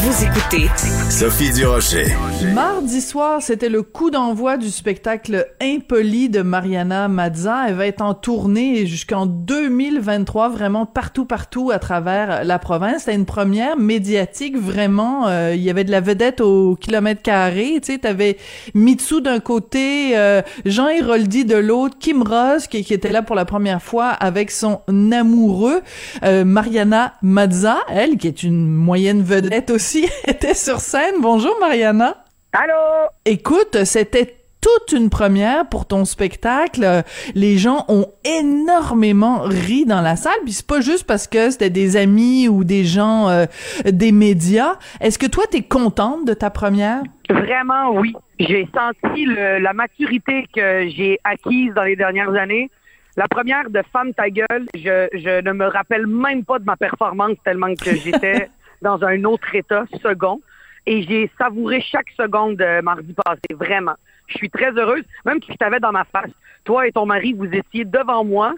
Vous 0.00 0.24
écoutez 0.24 0.68
Sophie 1.10 1.52
Durocher. 1.52 2.06
Mardi 2.54 3.00
soir, 3.00 3.42
c'était 3.42 3.68
le 3.68 3.82
coup 3.82 4.12
d'envoi 4.12 4.56
du 4.56 4.70
spectacle 4.70 5.48
Impoli 5.60 6.28
de 6.28 6.42
Mariana 6.42 7.08
Mazza. 7.08 7.64
Elle 7.66 7.74
va 7.74 7.86
être 7.86 8.00
en 8.00 8.14
tournée 8.14 8.86
jusqu'en 8.86 9.26
2023, 9.26 10.50
vraiment 10.50 10.86
partout, 10.86 11.24
partout 11.24 11.72
à 11.72 11.80
travers 11.80 12.44
la 12.44 12.60
province. 12.60 13.00
C'était 13.00 13.16
une 13.16 13.26
première 13.26 13.76
médiatique, 13.76 14.56
vraiment. 14.56 15.26
Euh, 15.26 15.54
il 15.56 15.62
y 15.62 15.70
avait 15.70 15.82
de 15.82 15.90
la 15.90 16.00
vedette 16.00 16.40
au 16.40 16.76
kilomètre 16.76 17.22
carré. 17.22 17.80
Tu 17.82 17.94
sais, 17.94 17.98
t'avais 17.98 18.36
Mitsu 18.74 19.20
d'un 19.20 19.40
côté, 19.40 20.16
euh, 20.16 20.42
Jean 20.64 20.86
Héroldi 20.88 21.44
de 21.44 21.56
l'autre, 21.56 21.96
Kim 21.98 22.22
Ross 22.22 22.68
qui, 22.68 22.84
qui, 22.84 22.94
était 22.94 23.10
là 23.10 23.22
pour 23.22 23.34
la 23.34 23.44
première 23.44 23.82
fois 23.82 24.10
avec 24.10 24.52
son 24.52 24.80
amoureux, 25.10 25.82
euh, 26.22 26.44
Mariana 26.44 27.14
Mazza, 27.20 27.78
elle 27.88 28.16
qui 28.16 28.28
est 28.28 28.44
une 28.44 28.64
moyenne 28.64 29.22
vedette 29.22 29.70
aussi 29.70 29.87
était 30.26 30.54
sur 30.54 30.80
scène. 30.80 31.14
Bonjour 31.20 31.56
Mariana. 31.60 32.24
Allô? 32.52 33.08
Écoute, 33.24 33.84
c'était 33.84 34.36
toute 34.60 34.92
une 34.96 35.08
première 35.08 35.68
pour 35.68 35.86
ton 35.86 36.04
spectacle. 36.04 37.04
Les 37.34 37.56
gens 37.58 37.84
ont 37.88 38.06
énormément 38.24 39.40
ri 39.40 39.86
dans 39.86 40.00
la 40.00 40.16
salle, 40.16 40.38
puis 40.44 40.52
c'est 40.52 40.66
pas 40.66 40.80
juste 40.80 41.06
parce 41.06 41.26
que 41.26 41.50
c'était 41.50 41.70
des 41.70 41.96
amis 41.96 42.48
ou 42.48 42.64
des 42.64 42.84
gens 42.84 43.28
euh, 43.28 43.46
des 43.84 44.12
médias. 44.12 44.74
Est-ce 45.00 45.18
que 45.18 45.26
toi 45.26 45.44
t'es 45.50 45.62
contente 45.62 46.26
de 46.26 46.34
ta 46.34 46.50
première? 46.50 47.02
Vraiment 47.30 47.92
oui. 47.92 48.14
J'ai 48.40 48.68
senti 48.74 49.24
la 49.26 49.72
maturité 49.72 50.46
que 50.54 50.88
j'ai 50.88 51.18
acquise 51.24 51.72
dans 51.74 51.84
les 51.84 51.96
dernières 51.96 52.34
années. 52.34 52.70
La 53.16 53.26
première 53.26 53.68
de 53.68 53.82
Femme 53.92 54.14
ta 54.14 54.30
gueule, 54.30 54.66
je, 54.74 55.08
je 55.12 55.42
ne 55.42 55.52
me 55.52 55.66
rappelle 55.66 56.06
même 56.06 56.44
pas 56.44 56.58
de 56.60 56.64
ma 56.64 56.76
performance 56.76 57.36
tellement 57.44 57.74
que 57.74 57.96
j'étais 57.96 58.48
dans 58.82 59.02
un 59.04 59.24
autre 59.24 59.54
état 59.54 59.84
second. 60.02 60.40
Et 60.86 61.02
j'ai 61.02 61.30
savouré 61.36 61.80
chaque 61.80 62.08
seconde 62.16 62.56
de 62.56 62.80
mardi 62.80 63.12
passé, 63.12 63.54
vraiment. 63.54 63.96
Je 64.26 64.38
suis 64.38 64.50
très 64.50 64.70
heureuse, 64.72 65.04
même 65.24 65.42
si 65.42 65.52
je 65.52 65.56
t'avais 65.56 65.80
dans 65.80 65.92
ma 65.92 66.04
face. 66.04 66.30
Toi 66.64 66.86
et 66.86 66.92
ton 66.92 67.06
mari, 67.06 67.34
vous 67.34 67.46
étiez 67.46 67.84
devant 67.84 68.24
moi. 68.24 68.54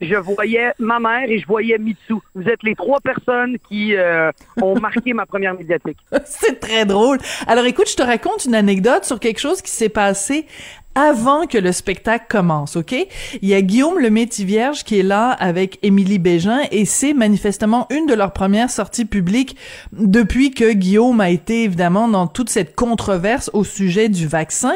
Je 0.00 0.16
voyais 0.16 0.72
ma 0.78 0.98
mère 0.98 1.24
et 1.28 1.38
je 1.38 1.46
voyais 1.46 1.78
Mitsu. 1.78 2.14
Vous 2.34 2.48
êtes 2.48 2.62
les 2.62 2.74
trois 2.74 3.00
personnes 3.00 3.56
qui 3.68 3.94
euh, 3.94 4.30
ont 4.60 4.78
marqué 4.78 5.12
ma 5.12 5.26
première 5.26 5.54
médiatique. 5.54 5.98
C'est 6.24 6.60
très 6.60 6.84
drôle. 6.84 7.18
Alors 7.46 7.64
écoute, 7.64 7.88
je 7.88 7.96
te 7.96 8.02
raconte 8.02 8.44
une 8.44 8.54
anecdote 8.54 9.04
sur 9.04 9.20
quelque 9.20 9.40
chose 9.40 9.62
qui 9.62 9.70
s'est 9.70 9.88
passé 9.88 10.46
avant 10.94 11.46
que 11.46 11.58
le 11.58 11.72
spectacle 11.72 12.26
commence, 12.28 12.76
OK? 12.76 12.92
Il 12.92 13.48
y 13.48 13.54
a 13.54 13.62
Guillaume 13.62 13.98
le 13.98 14.10
Métis-Vierge 14.10 14.84
qui 14.84 15.00
est 15.00 15.02
là 15.02 15.30
avec 15.30 15.78
Émilie 15.82 16.20
Bégin 16.20 16.60
et 16.70 16.84
c'est 16.84 17.14
manifestement 17.14 17.86
une 17.90 18.06
de 18.06 18.14
leurs 18.14 18.32
premières 18.32 18.70
sorties 18.70 19.04
publiques 19.04 19.56
depuis 19.92 20.52
que 20.52 20.72
Guillaume 20.72 21.20
a 21.20 21.30
été 21.30 21.64
évidemment 21.64 22.08
dans 22.08 22.26
toute 22.26 22.48
cette 22.48 22.76
controverse 22.76 23.50
au 23.52 23.64
sujet 23.64 24.08
du 24.08 24.26
vaccin. 24.28 24.74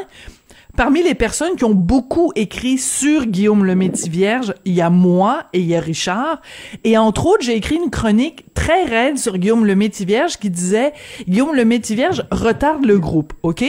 Parmi 0.78 1.02
les 1.02 1.16
personnes 1.16 1.56
qui 1.56 1.64
ont 1.64 1.74
beaucoup 1.74 2.30
écrit 2.36 2.78
sur 2.78 3.26
Guillaume 3.26 3.64
le 3.64 3.74
Métis-Vierge, 3.74 4.54
il 4.64 4.74
y 4.74 4.80
a 4.80 4.90
moi 4.90 5.46
et 5.52 5.58
il 5.58 5.66
y 5.66 5.74
a 5.74 5.80
Richard. 5.80 6.40
Et 6.84 6.96
entre 6.96 7.26
autres, 7.26 7.42
j'ai 7.42 7.56
écrit 7.56 7.74
une 7.74 7.90
chronique 7.90 8.54
très 8.54 8.84
raide 8.84 9.18
sur 9.18 9.38
Guillaume 9.38 9.66
le 9.66 9.74
Métis-Vierge 9.74 10.36
qui 10.36 10.50
disait 10.50 10.92
Guillaume 11.28 11.56
le 11.56 11.64
Métis-Vierge 11.64 12.22
retarde 12.30 12.86
le 12.86 13.00
groupe, 13.00 13.32
OK? 13.42 13.64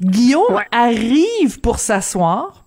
Guillaume 0.00 0.58
arrive 0.72 1.60
pour 1.60 1.80
s'asseoir 1.80 2.64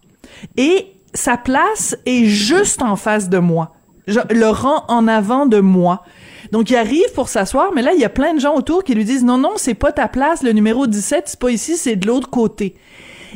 et 0.58 0.94
sa 1.16 1.38
place 1.38 1.98
est 2.06 2.26
juste 2.26 2.84
en 2.84 2.96
face 2.96 3.30
de 3.30 3.40
moi. 3.40 3.74
Je, 4.06 4.20
le 4.30 4.50
rang 4.50 4.86
en 4.90 5.08
avant 5.08 5.48
de 5.48 5.60
moi. 5.60 6.04
Donc 6.52 6.70
il 6.70 6.76
arrive 6.76 7.12
pour 7.16 7.30
s'asseoir, 7.30 7.72
mais 7.74 7.82
là 7.82 7.94
il 7.96 8.00
y 8.00 8.06
a 8.06 8.10
plein 8.10 8.36
de 8.36 8.40
gens 8.40 8.54
autour 8.54 8.84
qui 8.84 8.94
lui 8.94 9.06
disent 9.06 9.26
non 9.26 9.40
non, 9.40 9.54
c'est 9.56 9.74
pas 9.74 9.92
ta 9.92 10.08
place, 10.08 10.44
le 10.44 10.52
numéro 10.52 10.86
17, 10.86 11.24
c'est 11.26 11.40
pas 11.40 11.50
ici, 11.50 11.78
c'est 11.78 11.96
de 11.96 12.06
l'autre 12.06 12.30
côté. 12.30 12.76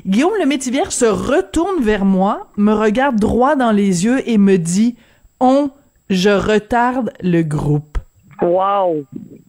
Guillaume 0.05 0.33
le 0.39 0.45
Métivier 0.45 0.89
se 0.89 1.05
retourne 1.05 1.81
vers 1.81 2.05
moi, 2.05 2.47
me 2.57 2.73
regarde 2.73 3.19
droit 3.19 3.55
dans 3.55 3.71
les 3.71 4.05
yeux 4.05 4.27
et 4.29 4.37
me 4.37 4.57
dit 4.57 4.95
"On, 5.39 5.71
je 6.09 6.29
retarde 6.29 7.11
le 7.21 7.41
groupe." 7.43 7.97
Wow. 8.41 9.05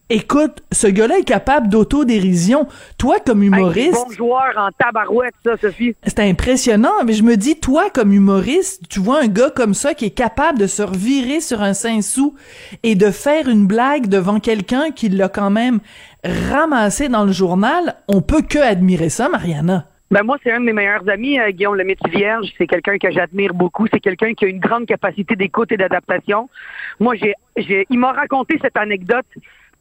Écoute, 0.09 0.63
ce 0.71 0.87
gars-là 0.87 1.19
est 1.19 1.25
capable 1.25 1.67
d'autodérision. 1.67 2.67
Toi, 2.97 3.17
comme 3.25 3.43
humoriste. 3.43 3.91
bon 4.07 4.13
joueur 4.13 4.53
en 4.55 4.69
tabarouette, 4.79 5.33
ça, 5.45 5.57
Sophie. 5.57 5.95
C'est 6.05 6.19
impressionnant, 6.19 7.03
mais 7.05 7.11
je 7.11 7.23
me 7.23 7.35
dis, 7.35 7.59
toi, 7.59 7.89
comme 7.89 8.13
humoriste, 8.13 8.83
tu 8.89 9.01
vois 9.01 9.21
un 9.23 9.27
gars 9.27 9.49
comme 9.49 9.73
ça 9.73 9.93
qui 9.93 10.05
est 10.05 10.11
capable 10.11 10.59
de 10.59 10.67
se 10.67 10.81
revirer 10.81 11.41
sur 11.41 11.61
un 11.61 11.73
cinq-sous 11.73 12.35
et 12.83 12.95
de 12.95 13.11
faire 13.11 13.49
une 13.49 13.67
blague 13.67 14.07
devant 14.07 14.39
quelqu'un 14.39 14.91
qui 14.91 15.09
l'a 15.09 15.27
quand 15.27 15.49
même 15.49 15.79
ramassé 16.23 17.09
dans 17.09 17.25
le 17.25 17.33
journal. 17.33 17.97
On 18.07 18.21
peut 18.21 18.41
que 18.41 18.59
admirer 18.59 19.09
ça, 19.09 19.27
Mariana. 19.27 19.87
Ben 20.09 20.23
moi, 20.23 20.37
c'est 20.41 20.51
un 20.51 20.61
de 20.61 20.65
mes 20.65 20.73
meilleurs 20.73 21.07
amis, 21.09 21.37
euh, 21.37 21.51
Guillaume 21.51 21.75
Lemaitre 21.75 22.07
Vierge. 22.09 22.47
C'est 22.57 22.67
quelqu'un 22.67 22.97
que 22.97 23.11
j'admire 23.11 23.53
beaucoup. 23.53 23.87
C'est 23.91 23.99
quelqu'un 23.99 24.33
qui 24.33 24.45
a 24.45 24.47
une 24.47 24.59
grande 24.59 24.85
capacité 24.85 25.35
d'écoute 25.35 25.71
et 25.73 25.77
d'adaptation. 25.77 26.49
Moi, 26.99 27.15
j'ai, 27.15 27.33
j'ai, 27.57 27.85
il 27.89 27.99
m'a 27.99 28.13
raconté 28.13 28.57
cette 28.61 28.77
anecdote 28.77 29.25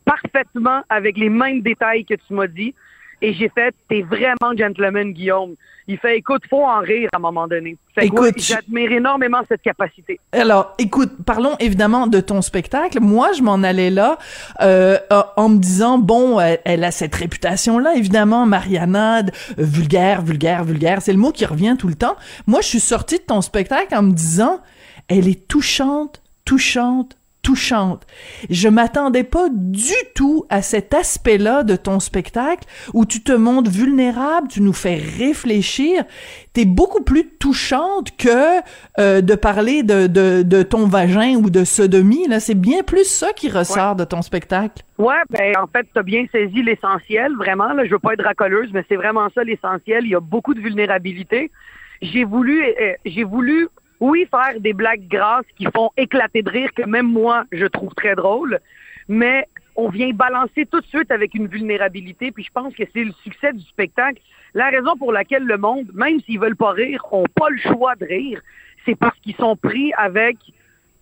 parfaitement 0.04 0.82
avec 0.88 1.16
les 1.16 1.28
mêmes 1.28 1.60
détails 1.60 2.04
que 2.04 2.15
tu 2.15 2.34
m'as 2.34 2.48
dit. 2.48 2.75
Et 3.22 3.32
j'ai 3.32 3.49
fait, 3.49 3.75
t'es 3.88 4.03
vraiment 4.03 4.56
gentleman, 4.56 5.12
Guillaume. 5.12 5.54
Il 5.88 5.99
fait, 5.99 6.19
écoute, 6.19 6.43
faut 6.50 6.65
en 6.65 6.81
rire 6.81 7.09
à 7.12 7.16
un 7.16 7.21
moment 7.21 7.47
donné. 7.47 7.77
Fait 7.94 8.06
écoute, 8.06 8.34
j'admire 8.38 8.91
énormément 8.91 9.43
cette 9.49 9.62
capacité. 9.62 10.19
Alors, 10.32 10.75
écoute, 10.78 11.12
parlons 11.25 11.56
évidemment 11.60 12.09
de 12.09 12.21
ton 12.21 12.43
spectacle. 12.43 13.00
Moi, 13.00 13.32
je 13.32 13.43
m'en 13.43 13.62
allais 13.62 13.91
là 13.91 14.19
euh, 14.60 14.99
en 15.37 15.49
me 15.49 15.59
disant, 15.59 15.99
bon, 15.99 16.41
elle, 16.41 16.84
a 16.84 16.91
cette 16.91 17.15
réputation-là, 17.15 17.94
évidemment, 17.94 18.47
Mariana, 18.47 19.22
vulgaire, 19.56 20.22
vulgaire, 20.22 20.65
vulgaire. 20.65 21.00
C'est 21.03 21.12
le 21.12 21.19
mot 21.19 21.31
qui 21.31 21.47
revient 21.47 21.77
tout 21.78 21.88
le 21.88 21.94
temps. 21.94 22.16
Moi, 22.47 22.60
je 22.62 22.66
suis 22.66 22.81
sortie 22.81 23.19
de 23.19 23.25
ton 23.25 23.41
spectacle 23.41 23.94
en 23.94 24.03
me 24.03 24.12
disant, 24.12 24.60
elle 25.09 25.28
est 25.28 25.47
touchante, 25.47 26.21
touchante, 26.44 27.16
touchante. 27.47 28.05
Je 28.51 28.69
m'attendais 28.69 29.23
pas 29.23 29.47
du 29.53 29.95
tout 30.17 30.47
à 30.51 30.62
cet 30.62 30.93
aspect-là 30.93 31.62
de 31.62 31.77
ton 31.77 32.01
spectacle 32.01 32.65
où 32.93 33.07
tu 33.07 33.23
te 33.23 33.31
montres 33.31 33.71
vulnérable, 33.71 34.49
tu 34.49 34.61
nous 34.62 34.73
fais 34.73 34.97
réfléchir. 34.97 36.03
T'es 36.55 36.65
beaucoup 36.65 37.05
plus 37.05 37.29
touchante 37.39 38.17
que 38.17 38.59
euh, 38.99 39.21
de 39.21 39.34
parler 39.37 39.84
de, 39.84 40.09
de, 40.09 40.43
de, 40.43 40.65
ton 40.65 40.89
vagin 40.89 41.37
ou 41.37 41.49
de 41.49 41.62
sodomie. 41.62 42.27
Là, 42.27 42.41
c'est 42.41 42.59
bien 42.59 42.83
plus 42.83 43.05
ça 43.05 43.33
qui 43.33 43.49
ressort 43.49 43.95
de 43.95 44.03
ton 44.03 44.23
spectacle. 44.23 44.83
Ouais, 44.99 45.23
ben 45.31 45.53
en 45.57 45.69
fait, 45.69 45.87
t'as 45.95 46.03
bien 46.03 46.27
saisi 46.33 46.65
l'essentiel, 46.65 47.33
vraiment. 47.37 47.73
Là, 47.75 47.84
je 47.84 47.91
veux 47.93 48.01
pas 48.01 48.15
être 48.15 48.25
racoleuse, 48.25 48.71
mais 48.73 48.84
c'est 48.89 48.97
vraiment 48.97 49.28
ça 49.37 49.45
l'essentiel. 49.45 50.03
Il 50.05 50.11
y 50.11 50.17
a 50.17 50.21
beaucoup 50.21 50.53
de 50.53 50.61
vulnérabilité. 50.61 51.53
J'ai 52.03 52.25
voulu, 52.25 52.65
euh, 52.65 52.95
j'ai 53.05 53.23
voulu 53.23 53.69
oui, 54.01 54.27
faire 54.31 54.61
des 54.61 54.73
blagues 54.73 55.09
grasses 55.09 55.47
qui 55.57 55.67
font 55.75 55.91
éclater 55.97 56.43
de 56.43 56.51
rire, 56.51 56.71
que 56.75 56.83
même 56.83 57.07
moi, 57.07 57.45
je 57.53 57.67
trouve 57.67 57.95
très 57.95 58.15
drôle, 58.15 58.59
mais 59.09 59.47
on 59.77 59.89
vient 59.89 60.11
balancer 60.11 60.67
tout 60.67 60.81
de 60.81 60.87
suite 60.87 61.11
avec 61.11 61.34
une 61.34 61.47
vulnérabilité, 61.47 62.33
puis 62.33 62.45
je 62.45 62.51
pense 62.53 62.75
que 62.75 62.84
c'est 62.93 63.05
le 63.05 63.12
succès 63.23 63.53
du 63.53 63.62
spectacle. 63.62 64.21
La 64.55 64.69
raison 64.71 64.97
pour 64.97 65.12
laquelle 65.12 65.45
le 65.45 65.59
monde, 65.59 65.91
même 65.95 66.21
s'ils 66.21 66.41
veulent 66.41 66.57
pas 66.57 66.73
rire, 66.73 67.05
ont 67.12 67.27
pas 67.34 67.51
le 67.51 67.59
choix 67.59 67.95
de 67.97 68.07
rire, 68.07 68.41
c'est 68.84 68.95
parce 68.95 69.19
qu'ils 69.21 69.37
sont 69.37 69.57
pris 69.57 69.93
avec 69.97 70.37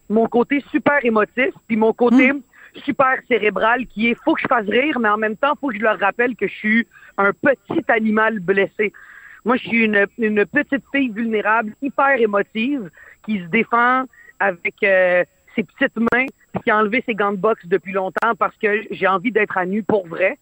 mon 0.09 0.26
côté 0.26 0.62
super 0.71 1.05
émotif, 1.05 1.50
puis 1.66 1.76
mon 1.76 1.93
côté 1.93 2.32
hmm. 2.32 2.41
super 2.84 3.16
cérébral 3.28 3.87
qui 3.87 4.11
est 4.11 4.16
faut 4.25 4.34
que 4.34 4.41
je 4.43 4.49
fasse 4.49 4.66
rire, 4.66 4.99
mais 4.99 5.09
en 5.09 5.19
même 5.19 5.37
temps, 5.37 5.55
faut 5.61 5.69
que 5.69 5.76
je 5.76 5.82
leur 5.82 5.99
rappelle 5.99 6.34
que 6.37 6.47
je 6.47 6.55
suis 6.55 6.87
un 7.16 7.32
petit 7.32 7.84
animal 7.88 8.41
blessé. 8.41 8.93
Moi, 9.44 9.56
je 9.56 9.69
suis 9.69 9.84
une, 9.84 10.06
une 10.19 10.47
petite 10.47 10.84
fille 10.94 11.10
vulnérable, 11.10 11.75
hyper 11.82 12.19
émotive, 12.19 12.91
qui 13.27 13.41
se 13.41 13.44
défend 13.44 14.05
avec 14.41 14.75
euh, 14.82 15.25
ses 15.55 15.64
petites 15.64 15.96
mains, 15.96 16.26
qui 16.62 16.70
a 16.70 16.79
enlevé 16.79 17.02
ses 17.06 17.14
gants 17.14 17.32
de 17.32 17.37
boxe 17.37 17.67
depuis 17.67 17.93
longtemps 17.93 18.35
parce 18.38 18.56
que 18.56 18.82
j'ai 18.91 19.06
envie 19.06 19.32
d'être 19.32 19.56
à 19.56 19.67
nu 19.67 19.82
pour 19.82 20.06
vrai. 20.06 20.38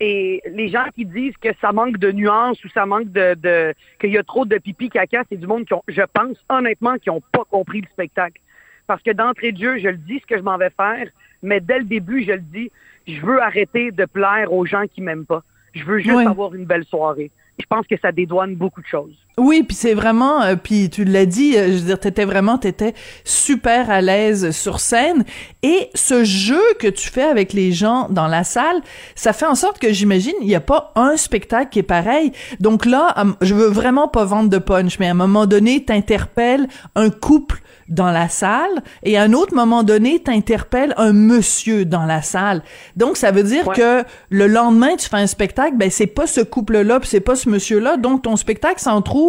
Et 0.00 0.40
les 0.46 0.68
gens 0.68 0.86
qui 0.94 1.04
disent 1.04 1.36
que 1.38 1.48
ça 1.60 1.72
manque 1.72 1.98
de 1.98 2.12
nuances 2.12 2.62
ou 2.64 2.68
ça 2.68 2.86
manque 2.86 3.10
de, 3.10 3.34
de 3.34 3.74
qu'il 4.00 4.10
y 4.10 4.18
a 4.18 4.22
trop 4.22 4.44
de 4.44 4.56
pipi 4.58 4.90
caca, 4.90 5.24
c'est 5.28 5.36
du 5.36 5.46
monde 5.46 5.64
qui 5.64 5.74
ont, 5.74 5.82
je 5.88 6.02
pense 6.02 6.36
honnêtement, 6.48 6.96
qui 6.98 7.08
n'ont 7.08 7.22
pas 7.32 7.44
compris 7.50 7.80
le 7.80 7.88
spectacle. 7.88 8.40
Parce 8.86 9.02
que 9.02 9.10
d'entrée 9.10 9.52
de 9.52 9.58
jeu, 9.58 9.78
je 9.78 9.88
le 9.88 9.96
dis 9.96 10.20
ce 10.20 10.26
que 10.26 10.38
je 10.38 10.42
m'en 10.42 10.56
vais 10.56 10.70
faire, 10.70 11.08
mais 11.42 11.60
dès 11.60 11.80
le 11.80 11.84
début, 11.84 12.22
je 12.24 12.32
le 12.32 12.40
dis, 12.40 12.70
je 13.06 13.20
veux 13.20 13.42
arrêter 13.42 13.90
de 13.90 14.04
plaire 14.04 14.52
aux 14.52 14.64
gens 14.64 14.86
qui 14.86 15.02
m'aiment 15.02 15.26
pas. 15.26 15.42
Je 15.74 15.84
veux 15.84 15.98
juste 15.98 16.26
avoir 16.26 16.54
une 16.54 16.64
belle 16.64 16.84
soirée 16.84 17.30
je 17.58 17.66
pense 17.66 17.86
que 17.86 17.98
ça 18.00 18.12
dédouane 18.12 18.54
beaucoup 18.54 18.80
de 18.80 18.86
choses. 18.86 19.16
Oui, 19.38 19.62
puis 19.62 19.76
c'est 19.76 19.94
vraiment, 19.94 20.42
euh, 20.42 20.56
puis 20.56 20.90
tu 20.90 21.04
l'as 21.04 21.24
dit, 21.24 21.56
euh, 21.56 21.68
je 21.68 21.72
veux 21.72 21.86
dire, 21.86 22.00
t'étais 22.00 22.24
vraiment, 22.24 22.58
t'étais 22.58 22.94
super 23.24 23.88
à 23.88 24.00
l'aise 24.00 24.50
sur 24.50 24.80
scène, 24.80 25.24
et 25.62 25.90
ce 25.94 26.24
jeu 26.24 26.60
que 26.80 26.88
tu 26.88 27.08
fais 27.08 27.22
avec 27.22 27.52
les 27.52 27.72
gens 27.72 28.08
dans 28.10 28.26
la 28.26 28.42
salle, 28.42 28.80
ça 29.14 29.32
fait 29.32 29.46
en 29.46 29.54
sorte 29.54 29.78
que 29.78 29.92
j'imagine 29.92 30.34
il 30.40 30.48
n'y 30.48 30.54
a 30.54 30.60
pas 30.60 30.92
un 30.96 31.16
spectacle 31.16 31.70
qui 31.70 31.78
est 31.78 31.84
pareil. 31.84 32.32
Donc 32.60 32.84
là, 32.84 33.14
je 33.40 33.54
veux 33.54 33.68
vraiment 33.68 34.08
pas 34.08 34.24
vendre 34.24 34.50
de 34.50 34.58
punch, 34.58 34.98
mais 34.98 35.06
à 35.06 35.12
un 35.12 35.14
moment 35.14 35.46
donné, 35.46 35.84
t'interpelles 35.84 36.68
un 36.94 37.10
couple 37.10 37.62
dans 37.88 38.10
la 38.10 38.28
salle 38.28 38.82
et 39.02 39.16
à 39.16 39.22
un 39.22 39.32
autre 39.32 39.54
moment 39.54 39.82
donné, 39.82 40.20
t'interpelles 40.20 40.94
un 40.96 41.12
monsieur 41.12 41.84
dans 41.84 42.04
la 42.04 42.22
salle. 42.22 42.62
Donc 42.96 43.16
ça 43.16 43.30
veut 43.30 43.42
dire 43.42 43.64
que 43.72 44.04
le 44.30 44.46
lendemain, 44.46 44.96
tu 44.96 45.08
fais 45.08 45.16
un 45.16 45.26
spectacle, 45.26 45.76
ben 45.76 45.90
c'est 45.90 46.06
pas 46.06 46.26
ce 46.26 46.40
couple-là, 46.40 47.00
c'est 47.04 47.20
pas 47.20 47.36
ce 47.36 47.48
monsieur-là, 47.48 47.96
donc 47.96 48.22
ton 48.22 48.36
spectacle 48.36 48.80
s'en 48.80 49.00
trouve 49.02 49.27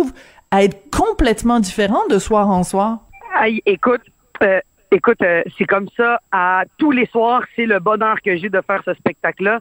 à 0.52 0.64
être 0.64 0.90
complètement 0.92 1.60
différent 1.60 2.06
de 2.10 2.20
soir 2.20 2.50
en 2.50 2.64
soir? 2.64 3.00
Aïe, 3.36 3.62
écoute, 3.66 4.02
euh, 4.42 4.60
écoute, 4.92 5.22
euh, 5.22 5.44
c'est 5.58 5.66
comme 5.66 5.88
ça 5.96 6.20
à 6.32 6.64
tous 6.78 6.92
les 6.92 7.06
soirs, 7.08 7.44
c'est 7.56 7.66
le 7.66 7.80
bonheur 7.80 8.22
que 8.24 8.36
j'ai 8.36 8.50
de 8.50 8.62
faire 8.66 8.82
ce 8.86 8.94
spectacle-là. 8.96 9.60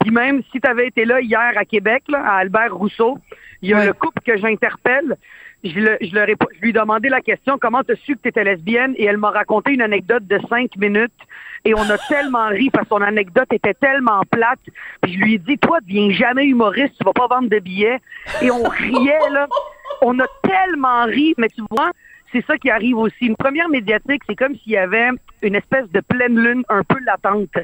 Puis 0.00 0.10
même 0.10 0.42
si 0.52 0.60
tu 0.60 0.68
avais 0.68 0.86
été 0.86 1.04
là 1.04 1.20
hier 1.20 1.52
à 1.56 1.64
Québec, 1.64 2.04
là, 2.08 2.22
à 2.24 2.36
Albert 2.36 2.74
Rousseau, 2.74 3.18
il 3.62 3.70
y 3.70 3.74
a 3.74 3.84
le 3.84 3.92
couple 3.92 4.22
que 4.24 4.36
j'interpelle 4.36 5.16
je, 5.64 5.80
le, 5.80 5.98
je, 6.00 6.14
leur 6.14 6.28
ai, 6.28 6.36
je 6.54 6.60
lui 6.60 6.70
ai 6.70 6.72
demandé 6.72 7.08
la 7.08 7.20
question 7.20 7.58
comment 7.58 7.82
tu 7.82 7.92
as 7.92 7.96
su 7.96 8.14
que 8.16 8.22
tu 8.22 8.28
étais 8.28 8.44
lesbienne? 8.44 8.94
Et 8.96 9.04
elle 9.04 9.16
m'a 9.16 9.30
raconté 9.30 9.72
une 9.72 9.82
anecdote 9.82 10.26
de 10.26 10.38
cinq 10.48 10.76
minutes 10.76 11.12
et 11.64 11.74
on 11.74 11.90
a 11.90 11.98
tellement 12.08 12.48
ri 12.48 12.70
parce 12.70 12.84
que 12.88 12.94
son 12.94 13.02
anecdote 13.02 13.52
était 13.52 13.74
tellement 13.74 14.22
plate. 14.30 14.60
Puis 15.02 15.14
je 15.14 15.18
lui 15.18 15.34
ai 15.34 15.38
dit 15.38 15.58
toi 15.58 15.78
deviens 15.80 16.10
jamais 16.10 16.46
humoriste, 16.46 16.94
tu 16.98 17.04
vas 17.04 17.12
pas 17.12 17.26
vendre 17.26 17.48
de 17.48 17.58
billets 17.58 17.98
et 18.42 18.50
on 18.50 18.62
riait 18.62 19.30
là. 19.30 19.46
On 20.02 20.18
a 20.18 20.26
tellement 20.42 21.04
ri, 21.06 21.34
mais 21.38 21.48
tu 21.48 21.62
vois, 21.70 21.90
c'est 22.32 22.44
ça 22.46 22.56
qui 22.58 22.70
arrive 22.70 22.98
aussi. 22.98 23.26
Une 23.26 23.36
première 23.36 23.68
médiatique, 23.68 24.22
c'est 24.28 24.36
comme 24.36 24.54
s'il 24.56 24.72
y 24.72 24.76
avait 24.76 25.10
une 25.42 25.54
espèce 25.54 25.90
de 25.90 26.00
pleine 26.00 26.38
lune 26.38 26.62
un 26.68 26.82
peu 26.84 26.98
latente. 27.04 27.56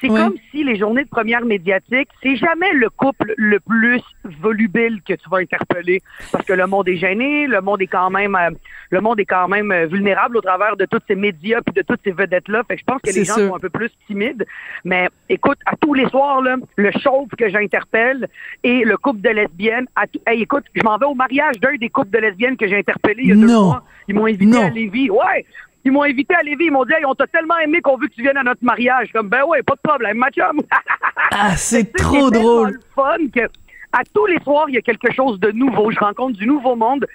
C'est 0.00 0.08
comme 0.08 0.34
si 0.50 0.64
les 0.64 0.76
journées 0.76 1.04
de 1.04 1.08
première 1.08 1.44
médiatique, 1.44 2.08
c'est 2.22 2.36
jamais 2.36 2.72
le 2.74 2.88
couple 2.90 3.34
le 3.36 3.58
plus 3.60 4.02
volubile 4.40 5.02
que 5.06 5.14
tu 5.14 5.28
vas 5.28 5.38
interpeller. 5.38 6.00
Parce 6.32 6.44
que 6.44 6.52
le 6.52 6.66
monde 6.66 6.88
est 6.88 6.96
gêné, 6.96 7.46
le 7.46 7.60
monde 7.60 7.82
est 7.82 7.86
quand 7.86 8.08
même 8.08 8.34
euh, 8.34 8.50
le 8.90 9.00
monde 9.00 9.20
est 9.20 9.24
quand 9.24 9.48
même 9.48 9.72
euh, 9.72 9.86
vulnérable 9.86 10.36
au 10.36 10.40
travers 10.40 10.76
de 10.76 10.84
tous 10.84 11.00
ces 11.08 11.14
médias 11.14 11.60
puis 11.60 11.74
de 11.74 11.82
toutes 11.82 12.00
ces 12.04 12.12
vedettes 12.12 12.48
là. 12.48 12.62
Fait 12.66 12.76
que 12.76 12.80
je 12.80 12.84
pense 12.84 13.00
que 13.02 13.10
les 13.10 13.24
gens 13.24 13.34
sont 13.34 13.54
un 13.54 13.58
peu 13.58 13.68
plus 13.68 13.90
timides, 14.06 14.46
mais 14.84 15.08
écoute, 15.28 15.58
à 15.66 15.76
tous 15.76 15.94
les 15.94 16.08
soirs 16.08 16.40
là, 16.40 16.56
le 16.76 16.90
chauve 16.92 17.28
que 17.36 17.48
j'interpelle 17.48 18.28
et 18.62 18.84
le 18.84 18.96
couple 18.96 19.20
de 19.20 19.30
lesbiennes, 19.30 19.86
à 19.96 20.04
hey, 20.26 20.42
écoute, 20.42 20.64
je 20.74 20.82
m'en 20.82 20.98
vais 20.98 21.06
au 21.06 21.14
mariage 21.14 21.58
d'un 21.60 21.76
des 21.76 21.88
couples 21.88 22.10
de 22.10 22.18
lesbiennes 22.18 22.56
que 22.56 22.68
j'ai 22.68 22.78
interpellé 22.78 23.22
il 23.22 23.28
y 23.28 23.32
a 23.32 23.34
deux 23.34 23.46
mois. 23.46 23.82
Ils 24.08 24.14
m'ont 24.14 24.26
invité 24.26 24.56
à 24.56 24.70
Lévis. 24.70 25.10
Ouais, 25.10 25.46
ils 25.84 25.92
m'ont 25.92 26.02
invité 26.02 26.34
à 26.34 26.42
Lévis. 26.42 26.66
Ils 26.66 26.72
m'ont 26.72 26.84
dit, 26.84 26.92
hey, 26.92 27.04
on 27.04 27.14
t'a 27.14 27.26
tellement 27.26 27.58
aimé 27.58 27.80
qu'on 27.80 27.96
veut 27.96 28.08
que 28.08 28.14
tu 28.14 28.22
viennes 28.22 28.36
à 28.36 28.42
notre 28.42 28.64
mariage. 28.64 29.10
Comme, 29.12 29.28
ben 29.28 29.44
ouais, 29.44 29.62
pas 29.62 29.74
de 29.74 29.80
problème, 29.82 30.18
ma 30.18 30.28
ah, 31.32 31.56
c'est 31.56 31.92
trop 31.92 32.30
drôle. 32.30 32.72
le 32.72 32.80
fun 32.94 33.28
que, 33.34 33.46
à 33.92 34.02
tous 34.14 34.26
les 34.26 34.38
soirs, 34.40 34.66
il 34.68 34.74
y 34.74 34.78
a 34.78 34.82
quelque 34.82 35.12
chose 35.12 35.38
de 35.40 35.50
nouveau. 35.52 35.90
Je 35.90 35.98
rencontre 35.98 36.38
du 36.38 36.46
nouveau 36.46 36.76
monde. 36.76 37.06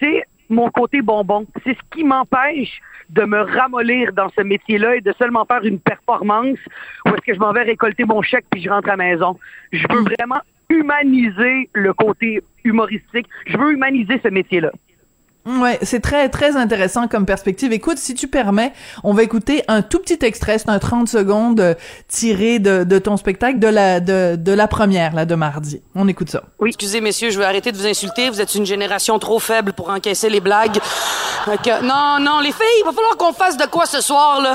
C'est 0.00 0.24
mon 0.48 0.70
côté 0.70 1.02
bonbon. 1.02 1.46
C'est 1.64 1.74
ce 1.74 1.80
qui 1.90 2.04
m'empêche 2.04 2.80
de 3.10 3.24
me 3.24 3.40
ramollir 3.40 4.12
dans 4.12 4.28
ce 4.30 4.42
métier-là 4.42 4.96
et 4.96 5.00
de 5.00 5.12
seulement 5.18 5.44
faire 5.44 5.62
une 5.64 5.78
performance 5.78 6.58
où 7.04 7.08
est-ce 7.10 7.26
que 7.26 7.34
je 7.34 7.38
m'en 7.38 7.52
vais 7.52 7.62
récolter 7.62 8.04
mon 8.04 8.22
chèque 8.22 8.46
puis 8.50 8.62
je 8.62 8.70
rentre 8.70 8.88
à 8.88 8.96
la 8.96 9.04
maison. 9.04 9.38
Je 9.72 9.86
veux 9.90 10.00
mm. 10.00 10.08
vraiment 10.18 10.40
humaniser 10.70 11.68
le 11.72 11.92
côté 11.92 12.42
humoristique. 12.64 13.26
Je 13.46 13.56
veux 13.56 13.72
humaniser 13.72 14.20
ce 14.22 14.28
métier-là. 14.28 14.72
Ouais, 15.46 15.78
c'est 15.82 16.00
très 16.00 16.28
très 16.30 16.56
intéressant 16.56 17.06
comme 17.06 17.26
perspective. 17.26 17.72
Écoute, 17.72 17.98
si 17.98 18.14
tu 18.14 18.28
permets, 18.28 18.72
on 19.02 19.12
va 19.12 19.22
écouter 19.22 19.62
un 19.68 19.82
tout 19.82 19.98
petit 19.98 20.18
extrait, 20.24 20.58
c'est 20.58 20.70
un 20.70 20.78
30 20.78 21.06
secondes 21.08 21.60
euh, 21.60 21.74
tiré 22.08 22.58
de, 22.58 22.98
ton 22.98 23.18
spectacle 23.18 23.58
de 23.58 23.68
la 23.68 24.00
de 24.00 24.52
la 24.52 24.68
première 24.68 25.14
là 25.14 25.26
de 25.26 25.34
mardi. 25.34 25.82
On 25.94 26.08
écoute 26.08 26.30
ça. 26.30 26.44
Oui, 26.60 26.70
excusez 26.70 27.02
messieurs, 27.02 27.30
je 27.30 27.38
vais 27.38 27.44
arrêter 27.44 27.72
de 27.72 27.76
vous 27.76 27.86
insulter, 27.86 28.30
vous 28.30 28.40
êtes 28.40 28.54
une 28.54 28.64
génération 28.64 29.18
trop 29.18 29.38
faible 29.38 29.74
pour 29.74 29.90
encaisser 29.90 30.30
les 30.30 30.40
blagues. 30.40 30.78
non 31.82 32.18
non, 32.20 32.40
les 32.40 32.52
filles, 32.52 32.80
il 32.80 32.84
va 32.86 32.92
falloir 32.92 33.16
qu'on 33.18 33.34
fasse 33.34 33.58
de 33.58 33.66
quoi 33.66 33.84
ce 33.84 34.00
soir 34.00 34.40
là 34.40 34.54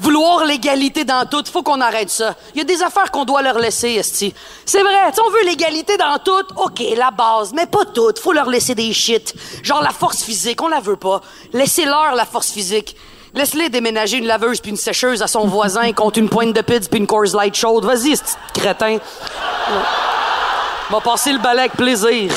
vouloir 0.00 0.44
l'égalité 0.44 1.04
dans 1.04 1.26
tout, 1.26 1.44
faut 1.50 1.62
qu'on 1.62 1.80
arrête 1.80 2.10
ça. 2.10 2.34
Il 2.54 2.58
y 2.58 2.60
a 2.60 2.64
des 2.64 2.82
affaires 2.82 3.10
qu'on 3.10 3.24
doit 3.24 3.42
leur 3.42 3.58
laisser, 3.58 3.90
esti. 3.90 4.34
C'est 4.64 4.82
vrai, 4.82 5.12
si 5.12 5.20
on 5.20 5.30
veut 5.30 5.44
l'égalité 5.44 5.96
dans 5.96 6.18
tout, 6.18 6.44
OK, 6.56 6.82
la 6.96 7.10
base, 7.10 7.52
mais 7.54 7.66
pas 7.66 7.84
toutes. 7.84 8.18
Faut 8.18 8.32
leur 8.32 8.48
laisser 8.48 8.74
des 8.74 8.92
shit. 8.92 9.34
Genre 9.62 9.82
la 9.82 9.90
force 9.90 10.22
physique, 10.22 10.62
on 10.62 10.68
la 10.68 10.80
veut 10.80 10.96
pas. 10.96 11.20
Laissez-leur 11.52 12.14
la 12.14 12.24
force 12.24 12.50
physique. 12.50 12.96
Laisse-les 13.34 13.68
déménager 13.68 14.16
une 14.18 14.26
laveuse 14.26 14.60
puis 14.60 14.70
une 14.70 14.76
sécheuse 14.76 15.22
à 15.22 15.26
son 15.26 15.46
voisin 15.46 15.92
contre 15.94 16.18
une 16.18 16.28
pointe 16.28 16.54
de 16.54 16.62
pizza 16.62 16.88
puis 16.90 17.00
une 17.00 17.06
Coors 17.06 17.34
Light 17.34 17.54
chaude. 17.54 17.84
Vas-y, 17.84 18.16
ce 18.16 18.22
crétin. 18.54 18.98
Va 20.90 21.00
passer 21.00 21.32
le 21.32 21.38
balai 21.38 21.60
avec 21.60 21.72
plaisir 21.72 22.32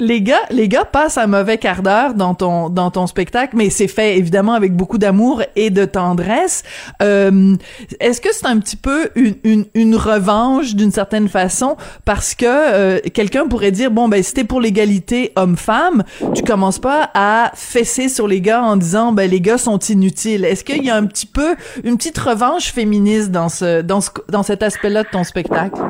les 0.00 0.22
gars, 0.22 0.40
les 0.50 0.66
gars 0.66 0.84
passent 0.84 1.18
un 1.18 1.26
mauvais 1.26 1.58
quart 1.58 1.82
d'heure 1.82 2.14
dans 2.14 2.34
ton 2.34 2.70
dans 2.70 2.90
ton 2.90 3.06
spectacle, 3.06 3.54
mais 3.56 3.70
c'est 3.70 3.86
fait 3.86 4.16
évidemment 4.16 4.54
avec 4.54 4.74
beaucoup 4.74 4.98
d'amour 4.98 5.42
et 5.54 5.70
de 5.70 5.84
tendresse. 5.84 6.64
Euh, 7.02 7.54
Est-ce 8.00 8.20
que 8.20 8.30
c'est 8.32 8.46
un 8.46 8.58
petit 8.58 8.76
peu 8.76 9.10
une, 9.14 9.34
une, 9.44 9.66
une 9.74 9.94
revanche 9.94 10.74
d'une 10.74 10.90
certaine 10.90 11.28
façon? 11.28 11.76
Parce 12.04 12.34
que 12.34 12.46
euh, 12.46 12.98
quelqu'un 13.14 13.46
pourrait 13.46 13.70
dire 13.70 13.90
bon 13.90 14.08
ben 14.08 14.22
c'était 14.22 14.44
pour 14.44 14.60
l'égalité 14.60 15.32
homme-femme, 15.36 16.02
tu 16.34 16.42
commences 16.42 16.78
pas 16.78 17.10
à 17.14 17.52
fesser 17.54 18.08
sur 18.08 18.26
les 18.26 18.40
gars 18.40 18.62
en 18.62 18.76
disant 18.76 19.12
ben 19.12 19.30
les 19.30 19.40
gars 19.40 19.58
sont 19.58 19.78
inutiles. 19.78 20.44
Est-ce 20.44 20.64
qu'il 20.64 20.82
y 20.82 20.90
a 20.90 20.96
un 20.96 21.06
petit 21.06 21.26
peu 21.26 21.54
une 21.84 21.96
petite 21.98 22.18
revanche 22.18 22.72
féministe 22.72 23.30
dans 23.30 23.50
ce 23.50 23.82
dans 23.82 24.00
ce 24.00 24.10
dans 24.30 24.42
cet 24.42 24.62
aspect-là 24.62 25.02
de 25.02 25.08
ton 25.08 25.24
spectacle? 25.24 25.80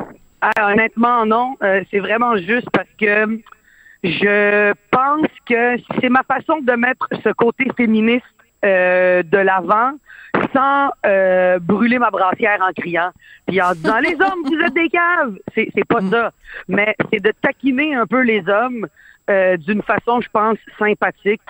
Ah, 0.41 0.71
honnêtement 0.71 1.25
non, 1.25 1.55
euh, 1.63 1.81
c'est 1.89 1.99
vraiment 1.99 2.35
juste 2.35 2.67
parce 2.73 2.89
que 2.99 3.39
je 4.03 4.73
pense 4.89 5.27
que 5.45 5.77
c'est 5.99 6.09
ma 6.09 6.23
façon 6.23 6.59
de 6.61 6.73
mettre 6.73 7.07
ce 7.23 7.29
côté 7.29 7.67
féministe 7.77 8.25
euh, 8.65 9.23
de 9.23 9.37
l'avant 9.37 9.93
sans 10.53 10.91
euh, 11.05 11.59
brûler 11.59 11.99
ma 11.99 12.09
brassière 12.09 12.59
en 12.61 12.71
criant 12.73 13.11
puis 13.47 13.61
en 13.61 13.73
disant 13.73 13.99
les 13.99 14.13
hommes 14.13 14.43
vous 14.45 14.59
êtes 14.65 14.73
des 14.73 14.89
caves 14.89 15.37
c'est 15.53 15.69
c'est 15.75 15.85
pas 15.85 16.01
ça. 16.01 16.31
Mais 16.67 16.95
c'est 17.11 17.19
de 17.19 17.31
taquiner 17.41 17.95
un 17.95 18.07
peu 18.07 18.21
les 18.21 18.47
hommes 18.47 18.87
euh, 19.29 19.57
d'une 19.57 19.83
façon 19.83 20.21
je 20.21 20.29
pense 20.31 20.57
sympathique 20.79 21.41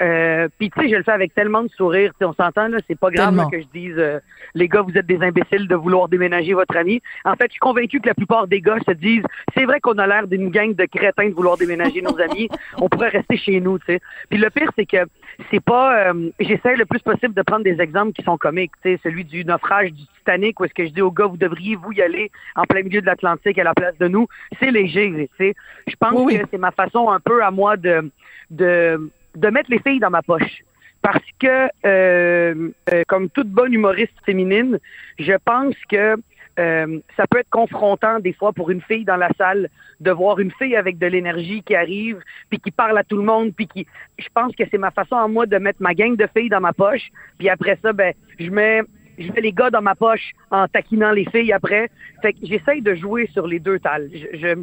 euh, 0.00 0.48
Puis 0.58 0.70
tu 0.70 0.80
sais, 0.80 0.88
je 0.88 0.96
le 0.96 1.02
fais 1.02 1.12
avec 1.12 1.34
tellement 1.34 1.62
de 1.62 1.68
sourire. 1.68 2.12
on 2.20 2.32
s'entend 2.32 2.68
là, 2.68 2.78
c'est 2.86 2.98
pas 2.98 3.10
grave 3.10 3.48
que 3.50 3.60
je 3.60 3.66
dise 3.72 3.94
euh, 3.98 4.18
les 4.54 4.68
gars, 4.68 4.82
vous 4.82 4.96
êtes 4.96 5.06
des 5.06 5.22
imbéciles 5.22 5.68
de 5.68 5.74
vouloir 5.74 6.08
déménager 6.08 6.54
votre 6.54 6.76
ami. 6.76 7.02
En 7.24 7.34
fait, 7.34 7.46
je 7.46 7.52
suis 7.52 7.60
convaincu 7.60 8.00
que 8.00 8.08
la 8.08 8.14
plupart 8.14 8.46
des 8.46 8.60
gars 8.60 8.78
se 8.86 8.92
disent 8.92 9.24
c'est 9.56 9.64
vrai 9.64 9.80
qu'on 9.80 9.98
a 9.98 10.06
l'air 10.06 10.26
d'une 10.26 10.50
gang 10.50 10.74
de 10.74 10.84
crétins 10.86 11.28
de 11.28 11.34
vouloir 11.34 11.56
déménager 11.56 12.02
nos 12.02 12.18
amis. 12.20 12.48
On 12.78 12.88
pourrait 12.88 13.10
rester 13.10 13.36
chez 13.36 13.60
nous, 13.60 13.78
tu 13.78 13.86
sais. 13.86 14.00
Puis 14.28 14.38
le 14.38 14.50
pire, 14.50 14.70
c'est 14.76 14.86
que 14.86 15.04
c'est 15.50 15.62
pas. 15.62 16.10
Euh, 16.10 16.30
j'essaie 16.40 16.76
le 16.76 16.86
plus 16.86 17.00
possible 17.00 17.34
de 17.34 17.42
prendre 17.42 17.64
des 17.64 17.80
exemples 17.80 18.12
qui 18.12 18.22
sont 18.22 18.38
comiques. 18.38 18.72
Tu 18.82 18.92
sais, 18.92 19.00
celui 19.02 19.24
du 19.24 19.44
naufrage 19.44 19.92
du 19.92 20.04
Titanic, 20.18 20.58
où 20.60 20.64
est-ce 20.64 20.74
que 20.74 20.86
je 20.86 20.92
dis 20.92 21.02
aux 21.02 21.10
gars, 21.10 21.26
vous 21.26 21.36
devriez 21.36 21.76
vous 21.76 21.92
y 21.92 22.02
aller 22.02 22.30
en 22.56 22.64
plein 22.64 22.82
milieu 22.82 23.00
de 23.00 23.06
l'Atlantique 23.06 23.58
à 23.58 23.64
la 23.64 23.74
place 23.74 23.96
de 23.98 24.08
nous. 24.08 24.26
C'est 24.58 24.70
léger, 24.70 25.28
tu 25.38 25.44
sais. 25.44 25.54
Je 25.86 25.96
pense 25.96 26.12
que 26.30 26.44
c'est 26.50 26.58
ma 26.58 26.70
façon 26.70 27.10
un 27.10 27.20
peu 27.20 27.42
à 27.42 27.50
moi 27.50 27.76
de 27.76 28.10
de 28.50 29.10
de 29.34 29.48
mettre 29.48 29.70
les 29.70 29.78
filles 29.80 30.00
dans 30.00 30.10
ma 30.10 30.22
poche. 30.22 30.62
Parce 31.02 31.24
que, 31.38 31.68
euh, 31.86 32.70
euh, 32.92 33.02
comme 33.08 33.30
toute 33.30 33.48
bonne 33.48 33.72
humoriste 33.72 34.12
féminine, 34.26 34.78
je 35.18 35.32
pense 35.44 35.74
que 35.88 36.16
euh, 36.58 36.98
ça 37.16 37.26
peut 37.30 37.38
être 37.38 37.48
confrontant 37.48 38.20
des 38.20 38.34
fois 38.34 38.52
pour 38.52 38.70
une 38.70 38.82
fille 38.82 39.04
dans 39.04 39.16
la 39.16 39.30
salle 39.38 39.70
de 40.00 40.10
voir 40.10 40.40
une 40.40 40.50
fille 40.50 40.76
avec 40.76 40.98
de 40.98 41.06
l'énergie 41.06 41.62
qui 41.62 41.74
arrive, 41.74 42.18
puis 42.50 42.58
qui 42.58 42.70
parle 42.70 42.98
à 42.98 43.04
tout 43.04 43.16
le 43.16 43.22
monde, 43.22 43.52
puis 43.54 43.66
qui... 43.66 43.86
Je 44.18 44.28
pense 44.34 44.54
que 44.54 44.64
c'est 44.70 44.78
ma 44.78 44.90
façon 44.90 45.16
à 45.16 45.26
moi 45.26 45.46
de 45.46 45.56
mettre 45.56 45.80
ma 45.80 45.94
gang 45.94 46.16
de 46.16 46.28
filles 46.36 46.50
dans 46.50 46.60
ma 46.60 46.74
poche, 46.74 47.10
puis 47.38 47.48
après 47.48 47.78
ça, 47.82 47.92
ben, 47.92 48.12
je 48.38 48.50
mets 48.50 48.82
je 49.18 49.30
mets 49.32 49.40
les 49.42 49.52
gars 49.52 49.68
dans 49.70 49.82
ma 49.82 49.94
poche 49.94 50.32
en 50.50 50.66
taquinant 50.66 51.12
les 51.12 51.26
filles 51.26 51.52
après. 51.52 51.90
Fait 52.22 52.32
que 52.32 52.38
j'essaye 52.42 52.80
de 52.80 52.94
jouer 52.94 53.28
sur 53.34 53.46
les 53.46 53.58
deux 53.58 53.78
tales. 53.78 54.08
Je, 54.14 54.38
je 54.38 54.54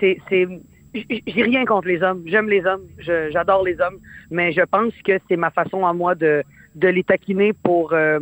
c'est 0.00 0.48
j'ai 0.94 1.42
rien 1.42 1.64
contre 1.64 1.88
les 1.88 2.02
hommes. 2.02 2.22
J'aime 2.26 2.48
les 2.48 2.64
hommes. 2.64 2.86
J'adore 2.98 3.64
les 3.64 3.80
hommes. 3.80 3.98
Mais 4.30 4.52
je 4.52 4.62
pense 4.62 4.92
que 5.04 5.18
c'est 5.28 5.36
ma 5.36 5.50
façon 5.50 5.86
à 5.86 5.92
moi 5.92 6.14
de, 6.14 6.42
de 6.74 6.88
les 6.88 7.04
taquiner 7.04 7.52
pour, 7.52 7.92
euh, 7.92 8.20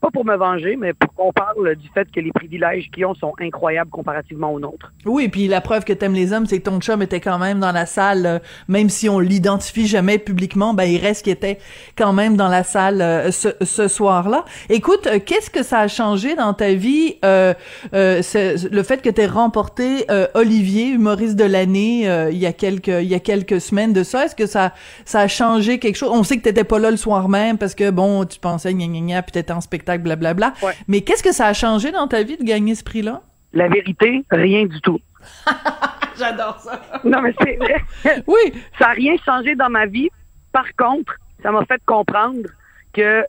pas 0.00 0.10
pour 0.10 0.24
me 0.24 0.36
venger, 0.36 0.76
mais 0.76 0.92
pour 0.92 1.12
qu'on 1.14 1.32
parle 1.32 1.74
du 1.74 1.88
fait 1.88 2.08
que 2.10 2.20
les 2.20 2.30
privilèges 2.30 2.88
qu'ils 2.92 3.04
ont 3.04 3.14
sont 3.14 3.32
incroyables 3.40 3.90
comparativement 3.90 4.52
aux 4.52 4.60
nôtres. 4.60 4.92
Oui, 5.04 5.28
puis 5.28 5.48
la 5.48 5.60
preuve 5.60 5.84
que 5.84 5.92
t'aimes 5.92 6.14
les 6.14 6.32
hommes, 6.32 6.46
c'est 6.46 6.58
que 6.58 6.64
ton 6.64 6.80
chum 6.80 7.02
était 7.02 7.20
quand 7.20 7.38
même 7.38 7.58
dans 7.58 7.72
la 7.72 7.86
salle, 7.86 8.26
euh, 8.26 8.38
même 8.68 8.88
si 8.88 9.08
on 9.08 9.18
l'identifie 9.18 9.86
jamais 9.86 10.18
publiquement, 10.18 10.72
ben 10.72 10.84
il 10.84 10.98
reste 10.98 11.24
qu'il 11.24 11.32
était 11.32 11.58
quand 11.96 12.12
même 12.12 12.36
dans 12.36 12.48
la 12.48 12.62
salle 12.62 13.00
euh, 13.02 13.30
ce, 13.32 13.88
soir-là. 13.88 14.44
Écoute, 14.68 15.06
euh, 15.06 15.18
qu'est-ce 15.24 15.50
que 15.50 15.62
ça 15.62 15.80
a 15.80 15.88
changé 15.88 16.36
dans 16.36 16.54
ta 16.54 16.74
vie, 16.74 17.16
le 17.22 18.82
fait 18.82 19.02
que 19.02 19.10
t'aies 19.10 19.26
remporté 19.26 20.06
Olivier, 20.34 20.88
humoriste 20.88 21.36
de 21.36 21.44
l'année, 21.44 22.02
il 22.30 22.38
y 22.38 22.46
a 22.46 22.52
quelques 22.52 22.88
il 22.88 23.08
y 23.08 23.14
a 23.14 23.20
quelques 23.20 23.60
semaines 23.60 23.92
de 23.92 24.02
ça? 24.02 24.24
Est-ce 24.24 24.36
que 24.36 24.46
ça 24.46 24.72
ça 25.04 25.20
a 25.20 25.28
changé 25.28 25.78
quelque 25.78 25.96
chose? 25.96 26.10
On 26.12 26.22
sait 26.22 26.36
que 26.36 26.42
t'étais 26.42 26.64
pas 26.64 26.78
là 26.78 26.90
le 26.90 26.96
soir 26.96 27.28
même 27.28 27.58
parce 27.58 27.74
que 27.74 27.90
bon, 27.90 28.24
tu 28.24 28.38
pensais 28.38 28.74
gna 28.74 28.86
gna 28.86 29.00
gna, 29.00 29.22
puis 29.22 29.32
t'étais 29.32 29.52
en 29.52 29.60
spectacle 29.60 29.87
blablabla. 29.96 30.52
Mais 30.88 31.00
qu'est-ce 31.00 31.22
que 31.22 31.32
ça 31.32 31.46
a 31.46 31.52
changé 31.54 31.90
dans 31.92 32.06
ta 32.08 32.22
vie 32.22 32.36
de 32.36 32.44
gagner 32.44 32.74
ce 32.74 32.84
prix-là? 32.84 33.22
La 33.52 33.68
vérité, 33.68 34.24
rien 34.30 34.66
du 34.66 34.80
tout. 34.80 35.00
J'adore 36.18 36.58
ça. 36.58 36.80
Non, 37.04 37.22
mais 37.22 37.34
c'est 37.40 37.56
vrai. 37.56 37.82
oui. 38.26 38.52
Ça 38.78 38.88
n'a 38.88 38.92
rien 38.92 39.14
changé 39.24 39.54
dans 39.54 39.70
ma 39.70 39.86
vie. 39.86 40.08
Par 40.52 40.66
contre, 40.76 41.14
ça 41.42 41.50
m'a 41.50 41.64
fait 41.64 41.80
comprendre 41.86 42.48
que 42.92 43.24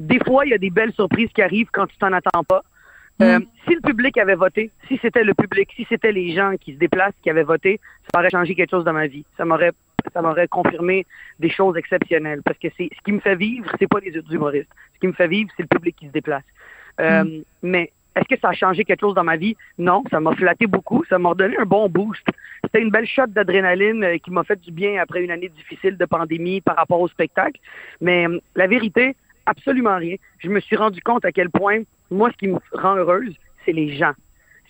des 0.00 0.18
fois, 0.24 0.46
il 0.46 0.50
y 0.50 0.54
a 0.54 0.58
des 0.58 0.70
belles 0.70 0.92
surprises 0.94 1.28
qui 1.34 1.42
arrivent 1.42 1.68
quand 1.72 1.86
tu 1.86 1.96
t'en 1.98 2.12
attends 2.12 2.44
pas. 2.44 2.62
Euh, 3.20 3.38
mm. 3.38 3.46
si 3.66 3.74
le 3.74 3.80
public 3.82 4.16
avait 4.16 4.34
voté, 4.34 4.70
si 4.88 4.98
c'était 5.02 5.24
le 5.24 5.34
public, 5.34 5.68
si 5.76 5.86
c'était 5.88 6.12
les 6.12 6.34
gens 6.34 6.54
qui 6.58 6.72
se 6.72 6.78
déplacent 6.78 7.14
qui 7.22 7.28
avaient 7.28 7.42
voté, 7.42 7.78
ça 8.12 8.20
aurait 8.20 8.30
changé 8.30 8.54
quelque 8.54 8.70
chose 8.70 8.84
dans 8.84 8.94
ma 8.94 9.06
vie. 9.06 9.26
Ça 9.36 9.44
m'aurait 9.44 9.72
ça 10.12 10.22
m'aurait 10.22 10.48
confirmé 10.48 11.06
des 11.38 11.50
choses 11.50 11.76
exceptionnelles. 11.76 12.42
Parce 12.44 12.58
que 12.58 12.68
c'est 12.76 12.90
ce 12.94 13.02
qui 13.04 13.12
me 13.12 13.20
fait 13.20 13.36
vivre, 13.36 13.70
c'est 13.78 13.88
pas 13.88 14.00
les 14.00 14.12
humoristes. 14.30 14.70
Ce 14.94 15.00
qui 15.00 15.06
me 15.06 15.12
fait 15.12 15.28
vivre, 15.28 15.50
c'est 15.56 15.62
le 15.62 15.68
public 15.68 15.96
qui 15.96 16.06
se 16.06 16.12
déplace. 16.12 16.44
Euh, 17.00 17.24
mm. 17.24 17.42
Mais 17.62 17.92
est-ce 18.16 18.26
que 18.28 18.40
ça 18.40 18.48
a 18.48 18.52
changé 18.52 18.84
quelque 18.84 19.00
chose 19.00 19.14
dans 19.14 19.24
ma 19.24 19.36
vie? 19.36 19.56
Non, 19.78 20.02
ça 20.10 20.20
m'a 20.20 20.34
flatté 20.34 20.66
beaucoup. 20.66 21.04
Ça 21.08 21.18
m'a 21.18 21.30
redonné 21.30 21.56
un 21.58 21.64
bon 21.64 21.88
boost. 21.88 22.26
C'était 22.64 22.82
une 22.82 22.90
belle 22.90 23.06
shot 23.06 23.28
d'adrénaline 23.28 24.04
euh, 24.04 24.18
qui 24.18 24.30
m'a 24.30 24.44
fait 24.44 24.60
du 24.60 24.72
bien 24.72 25.00
après 25.00 25.22
une 25.22 25.30
année 25.30 25.48
difficile 25.48 25.96
de 25.96 26.04
pandémie 26.04 26.60
par 26.60 26.76
rapport 26.76 27.00
au 27.00 27.08
spectacle. 27.08 27.60
Mais 28.00 28.26
euh, 28.26 28.38
la 28.56 28.66
vérité, 28.66 29.14
absolument 29.46 29.96
rien. 29.96 30.16
Je 30.38 30.48
me 30.48 30.60
suis 30.60 30.76
rendu 30.76 31.00
compte 31.00 31.24
à 31.24 31.32
quel 31.32 31.50
point, 31.50 31.82
moi, 32.10 32.30
ce 32.32 32.36
qui 32.36 32.48
me 32.48 32.58
rend 32.72 32.96
heureuse, 32.96 33.34
c'est 33.64 33.72
les 33.72 33.96
gens. 33.96 34.12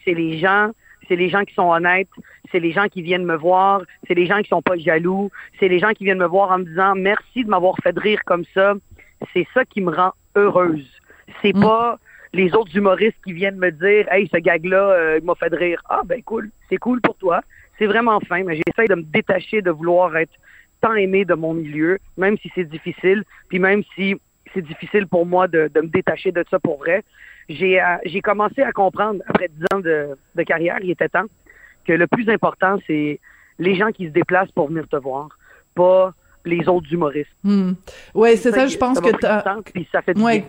C'est 0.04 0.14
les 0.14 0.38
gens 0.38 0.70
c'est 1.10 1.16
les 1.16 1.28
gens 1.28 1.42
qui 1.42 1.54
sont 1.54 1.68
honnêtes, 1.68 2.08
c'est 2.52 2.60
les 2.60 2.70
gens 2.70 2.86
qui 2.86 3.02
viennent 3.02 3.24
me 3.24 3.34
voir, 3.34 3.82
c'est 4.06 4.14
les 4.14 4.26
gens 4.26 4.40
qui 4.42 4.48
sont 4.48 4.62
pas 4.62 4.76
jaloux, 4.76 5.30
c'est 5.58 5.66
les 5.66 5.80
gens 5.80 5.90
qui 5.90 6.04
viennent 6.04 6.18
me 6.18 6.26
voir 6.26 6.52
en 6.52 6.58
me 6.58 6.64
disant 6.64 6.94
merci 6.94 7.42
de 7.42 7.50
m'avoir 7.50 7.74
fait 7.82 7.98
rire 7.98 8.20
comme 8.24 8.44
ça. 8.54 8.74
C'est 9.34 9.46
ça 9.52 9.64
qui 9.64 9.80
me 9.80 9.90
rend 9.92 10.12
heureuse. 10.36 10.88
C'est 11.42 11.54
mm. 11.54 11.62
pas 11.62 11.98
les 12.32 12.54
autres 12.54 12.76
humoristes 12.76 13.18
qui 13.24 13.32
viennent 13.32 13.58
me 13.58 13.72
dire 13.72 14.06
hey 14.12 14.30
ce 14.32 14.38
gag 14.38 14.64
là 14.64 14.90
euh, 14.92 15.20
m'a 15.24 15.34
fait 15.34 15.52
rire. 15.52 15.82
Ah 15.88 16.02
ben 16.04 16.22
cool, 16.22 16.50
c'est 16.68 16.76
cool 16.76 17.00
pour 17.00 17.16
toi. 17.16 17.40
C'est 17.76 17.86
vraiment 17.86 18.20
fin, 18.20 18.44
mais 18.44 18.56
j'essaie 18.56 18.86
de 18.86 18.94
me 18.94 19.02
détacher 19.02 19.62
de 19.62 19.70
vouloir 19.72 20.16
être 20.16 20.32
tant 20.80 20.94
aimé 20.94 21.24
de 21.24 21.34
mon 21.34 21.54
milieu, 21.54 21.98
même 22.16 22.38
si 22.38 22.52
c'est 22.54 22.64
difficile, 22.64 23.24
puis 23.48 23.58
même 23.58 23.82
si 23.96 24.14
c'est 24.54 24.62
difficile 24.62 25.08
pour 25.08 25.26
moi 25.26 25.48
de, 25.48 25.68
de 25.74 25.80
me 25.80 25.88
détacher 25.88 26.30
de 26.30 26.44
ça 26.50 26.60
pour 26.60 26.78
vrai 26.78 27.02
j'ai 27.50 27.80
euh, 27.80 27.96
j'ai 28.04 28.22
commencé 28.22 28.62
à 28.62 28.72
comprendre, 28.72 29.22
après 29.26 29.48
dix 29.48 29.64
ans 29.74 29.80
de, 29.80 30.16
de 30.34 30.42
carrière, 30.42 30.78
il 30.82 30.90
était 30.90 31.08
temps, 31.08 31.26
que 31.84 31.92
le 31.92 32.06
plus 32.06 32.28
important, 32.28 32.78
c'est 32.86 33.20
les 33.58 33.74
gens 33.74 33.90
qui 33.90 34.06
se 34.06 34.12
déplacent 34.12 34.52
pour 34.52 34.68
venir 34.68 34.88
te 34.88 34.96
voir, 34.96 35.28
pas 35.74 36.14
les 36.44 36.66
autres 36.68 36.90
humoristes. 36.92 37.30
Hmm. 37.44 37.72
Ouais, 38.14 38.36
c'est 38.36 38.52
ça, 38.52 38.66
je 38.66 38.78
pense 38.78 39.00
que 39.00 39.10
ça 39.20 40.02
fait 40.02 40.14
du 40.14 40.22
bien. 40.22 40.42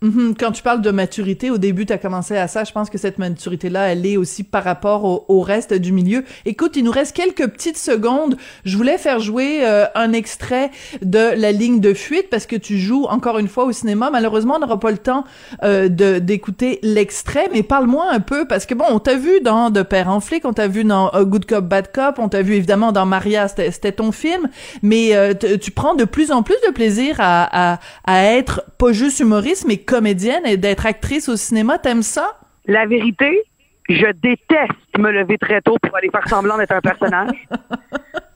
Mhm. 0.00 0.34
Quand 0.38 0.52
tu 0.52 0.62
parles 0.62 0.80
de 0.80 0.90
maturité, 0.92 1.50
au 1.50 1.58
début, 1.58 1.84
tu 1.84 1.92
as 1.92 1.98
commencé 1.98 2.36
à 2.36 2.46
ça. 2.46 2.62
Je 2.62 2.70
pense 2.70 2.88
que 2.88 2.98
cette 2.98 3.18
maturité-là, 3.18 3.92
elle 3.92 4.06
est 4.06 4.16
aussi 4.16 4.44
par 4.44 4.62
rapport 4.62 5.28
au, 5.28 5.40
reste 5.40 5.74
du 5.74 5.92
milieu. 5.92 6.24
Écoute, 6.44 6.76
il 6.76 6.84
nous 6.84 6.90
reste 6.90 7.16
quelques 7.16 7.46
petites 7.48 7.78
secondes. 7.78 8.36
Je 8.64 8.76
voulais 8.76 8.98
faire 8.98 9.18
jouer 9.18 9.60
euh, 9.62 9.86
un 9.94 10.12
extrait 10.12 10.70
de 11.02 11.34
La 11.36 11.52
ligne 11.52 11.80
de 11.80 11.94
fuite 11.94 12.28
parce 12.30 12.46
que 12.46 12.54
tu 12.54 12.78
joues 12.78 13.06
encore 13.06 13.38
une 13.38 13.48
fois 13.48 13.64
au 13.64 13.72
cinéma. 13.72 14.10
Malheureusement, 14.10 14.56
on 14.56 14.58
n'aura 14.60 14.78
pas 14.78 14.90
le 14.90 14.98
temps 14.98 15.24
euh, 15.64 15.88
d'écouter 15.88 16.78
l'extrait, 16.82 17.48
mais 17.52 17.62
parle-moi 17.62 18.06
un 18.10 18.20
peu 18.20 18.46
parce 18.46 18.66
que 18.66 18.74
bon, 18.74 18.84
on 18.90 19.00
t'a 19.00 19.16
vu 19.16 19.40
dans 19.40 19.70
De 19.70 19.82
Père 19.82 20.08
en 20.08 20.20
flic, 20.20 20.44
on 20.44 20.52
t'a 20.52 20.68
vu 20.68 20.84
dans 20.84 21.10
Good 21.22 21.46
Cop 21.46 21.64
Bad 21.64 21.90
Cop, 21.92 22.18
on 22.18 22.28
t'a 22.28 22.42
vu 22.42 22.54
évidemment 22.54 22.92
dans 22.92 23.06
Maria, 23.06 23.48
c'était 23.48 23.92
ton 23.92 24.12
film, 24.12 24.48
mais 24.82 25.14
euh, 25.14 25.34
tu 25.34 25.70
prends 25.70 25.94
de 25.94 26.04
plus 26.04 26.30
en 26.30 26.42
plus 26.42 26.56
de 26.66 26.72
plaisir 26.72 27.16
à, 27.18 27.72
à, 27.72 27.80
à 28.04 28.24
être 28.24 28.62
pas 28.78 28.92
juste 28.92 29.20
humoriste, 29.20 29.64
mais 29.66 29.78
comédienne 29.88 30.46
et 30.46 30.56
d'être 30.56 30.86
actrice 30.86 31.28
au 31.28 31.36
cinéma. 31.36 31.78
T'aimes 31.78 32.02
ça? 32.02 32.38
La 32.66 32.86
vérité, 32.86 33.42
je 33.88 34.06
déteste 34.12 34.98
me 34.98 35.10
lever 35.10 35.38
très 35.38 35.62
tôt 35.62 35.76
pour 35.82 35.96
aller 35.96 36.10
faire 36.10 36.28
semblant 36.28 36.58
d'être 36.58 36.72
un 36.72 36.80
personnage. 36.80 37.48